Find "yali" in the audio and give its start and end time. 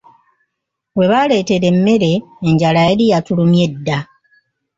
2.87-3.05